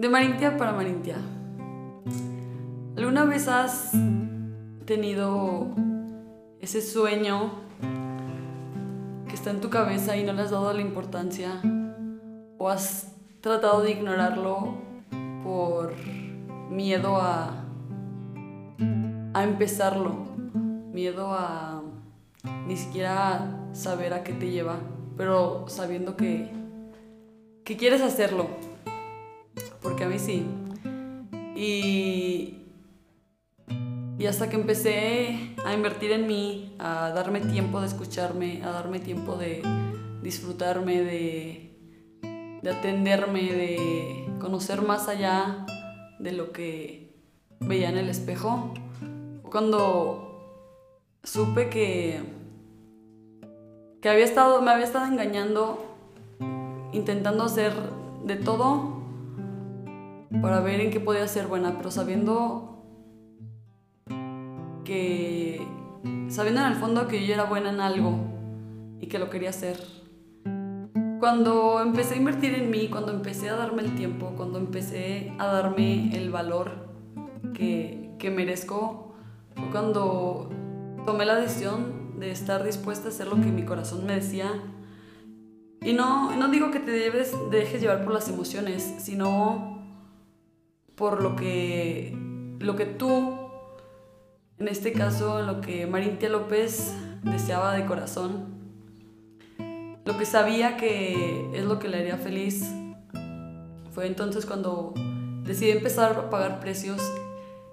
[0.00, 1.18] De Marintia para Marintia.
[2.96, 3.92] ¿Alguna vez has
[4.86, 5.74] tenido
[6.58, 7.50] ese sueño
[9.28, 11.60] que está en tu cabeza y no le has dado la importancia?
[12.56, 14.78] ¿O has tratado de ignorarlo
[15.44, 15.92] por
[16.70, 17.66] miedo a,
[19.34, 20.14] a empezarlo?
[20.94, 21.82] Miedo a
[22.66, 24.76] ni siquiera saber a qué te lleva,
[25.18, 26.50] pero sabiendo que,
[27.64, 28.69] que quieres hacerlo.
[29.82, 30.46] Porque a mí sí.
[31.56, 32.58] Y,
[34.18, 39.00] y hasta que empecé a invertir en mí, a darme tiempo de escucharme, a darme
[39.00, 39.62] tiempo de
[40.22, 41.78] disfrutarme, de,
[42.62, 45.64] de atenderme, de conocer más allá
[46.18, 47.14] de lo que
[47.60, 48.72] veía en el espejo,
[49.50, 50.30] cuando
[51.22, 52.20] supe que,
[54.00, 55.96] que había estado, me había estado engañando,
[56.92, 57.72] intentando hacer
[58.24, 58.99] de todo
[60.40, 62.84] para ver en qué podía ser buena, pero sabiendo
[64.84, 65.66] que,
[66.28, 68.18] sabiendo en el fondo que yo era buena en algo
[69.00, 69.78] y que lo quería hacer.
[71.18, 75.46] Cuando empecé a invertir en mí, cuando empecé a darme el tiempo, cuando empecé a
[75.46, 76.88] darme el valor
[77.52, 79.14] que, que merezco,
[79.54, 80.48] fue cuando
[81.04, 84.62] tomé la decisión de estar dispuesta a hacer lo que mi corazón me decía.
[85.82, 89.79] Y no, no digo que te debes, dejes llevar por las emociones, sino
[91.00, 92.14] por lo que,
[92.58, 93.38] lo que tú,
[94.58, 98.60] en este caso, lo que Marintia López deseaba de corazón,
[100.04, 102.70] lo que sabía que es lo que le haría feliz.
[103.92, 104.92] Fue entonces cuando
[105.42, 107.00] decidí empezar a pagar precios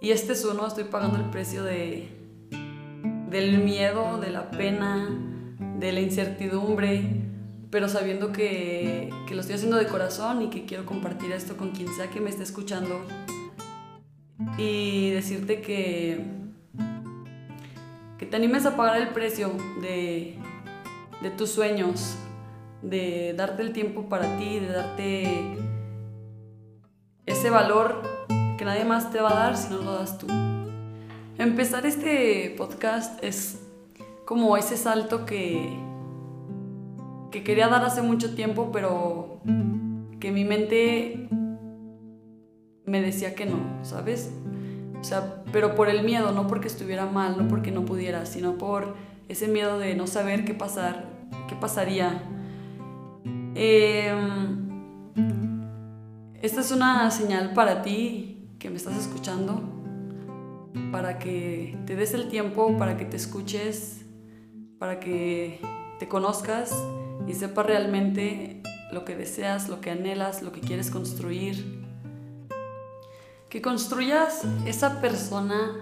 [0.00, 2.08] y este es uno, estoy pagando el precio de,
[3.28, 5.10] del miedo, de la pena,
[5.78, 7.02] de la incertidumbre,
[7.70, 11.70] pero sabiendo que, que, lo estoy haciendo de corazón y que quiero compartir esto con
[11.70, 13.00] quien sea que me esté escuchando
[14.58, 16.24] y decirte que,
[18.18, 20.36] que te animes a pagar el precio de,
[21.22, 22.16] de tus sueños,
[22.82, 25.56] de darte el tiempo para ti, de darte
[27.26, 28.02] ese valor
[28.58, 30.26] que nadie más te va a dar si no lo das tú.
[31.38, 33.60] Empezar este podcast es
[34.24, 35.89] como ese salto que,
[37.30, 39.40] que quería dar hace mucho tiempo, pero
[40.18, 41.28] que mi mente
[42.84, 44.32] me decía que no, ¿sabes?
[45.00, 48.58] O sea, pero por el miedo, no porque estuviera mal, no porque no pudiera, sino
[48.58, 48.94] por
[49.28, 51.06] ese miedo de no saber qué pasar,
[51.48, 52.22] qué pasaría.
[53.54, 54.12] Eh,
[56.42, 59.80] esta es una señal para ti que me estás escuchando
[60.92, 64.04] para que te des el tiempo, para que te escuches,
[64.78, 65.60] para que
[65.98, 66.74] te conozcas
[67.26, 71.84] y sepas realmente lo que deseas, lo que anhelas, lo que quieres construir.
[73.48, 75.76] Que construyas esa persona,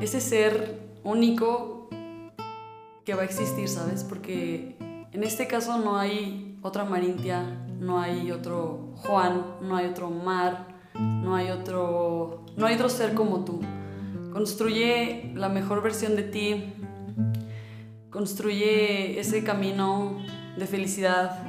[0.00, 1.88] ese ser único
[3.04, 4.04] que va a existir, ¿sabes?
[4.04, 4.76] Porque
[5.12, 7.42] en este caso no hay otra Marintia,
[7.78, 13.14] no hay otro Juan, no hay otro Mar, no hay otro, no hay otro ser
[13.14, 13.60] como tú.
[14.32, 16.72] Construye la mejor versión de ti.
[18.24, 20.24] Construye ese camino
[20.56, 21.42] de felicidad,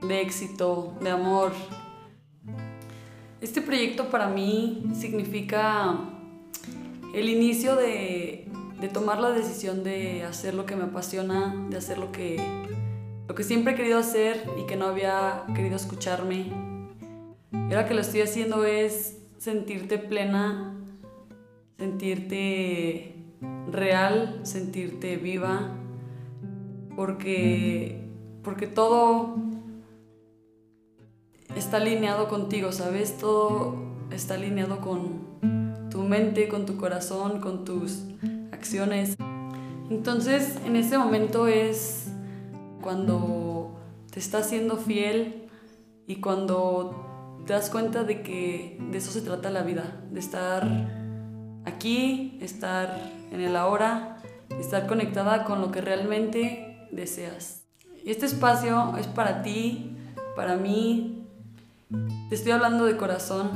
[0.00, 1.50] de éxito, de amor.
[3.40, 5.98] Este proyecto para mí significa
[7.12, 8.48] el inicio de,
[8.92, 12.36] tomar la decisión de hacer lo que me apasiona, de hacer lo que,
[13.26, 16.52] lo que siempre he querido hacer y que no había querido escucharme.
[17.52, 20.78] Y ahora que lo estoy haciendo es sentirte plena
[21.82, 23.21] sentirte
[23.70, 25.70] real, sentirte viva,
[26.94, 28.04] porque,
[28.42, 29.36] porque todo
[31.56, 33.18] está alineado contigo, ¿sabes?
[33.18, 33.76] Todo
[34.10, 38.04] está alineado con tu mente, con tu corazón, con tus
[38.52, 39.16] acciones.
[39.90, 42.10] Entonces, en ese momento es
[42.80, 43.78] cuando
[44.10, 45.48] te estás siendo fiel
[46.06, 51.01] y cuando te das cuenta de que de eso se trata la vida, de estar
[51.64, 52.98] aquí, estar
[53.30, 54.18] en el ahora,
[54.60, 57.62] estar conectada con lo que realmente deseas.
[58.04, 59.96] Este espacio es para ti,
[60.36, 61.26] para mí.
[62.28, 63.50] Te estoy hablando de corazón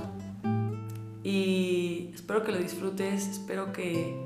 [1.25, 4.17] y espero que lo disfrutes, espero que,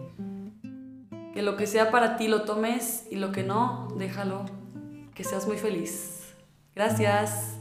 [1.32, 4.44] que lo que sea para ti lo tomes y lo que no, déjalo.
[5.14, 6.34] Que seas muy feliz.
[6.74, 7.59] Gracias.